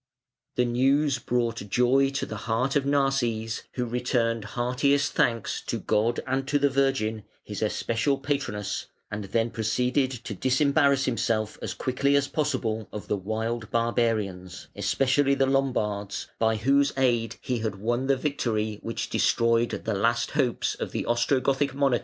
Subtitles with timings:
[0.55, 6.19] The news brought joy to the heart of Narses, who returned heartiest thanks to God
[6.25, 12.15] and to the Virgin, his especial patroness, and then proceeded to disembarrass himself as quickly
[12.15, 18.07] as possible of the wild barbarians, especially the Lombards, by whose aid he had won
[18.07, 21.99] the victory which destroyed the last hopes of the Ostrogothic monarchy in Italy.